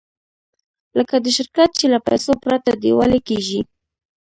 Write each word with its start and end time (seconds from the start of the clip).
لکه 0.97 1.15
د 1.23 1.27
شرکت 1.37 1.69
چې 1.79 1.85
له 1.93 1.99
پیسو 2.07 2.31
پرته 2.43 2.71
ډیوالي 2.83 3.19
کېږي. 3.29 3.61